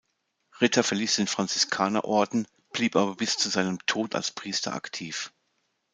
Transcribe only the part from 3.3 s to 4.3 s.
zu seinem Tod